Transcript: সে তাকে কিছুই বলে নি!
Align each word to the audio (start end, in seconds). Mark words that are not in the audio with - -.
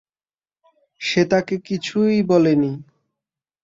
সে 1.01 1.21
তাকে 1.25 1.55
কিছুই 1.67 2.17
বলে 2.23 2.53
নি! 2.55 2.71